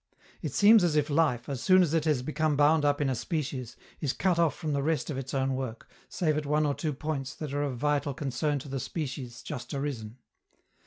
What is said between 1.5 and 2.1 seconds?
soon as it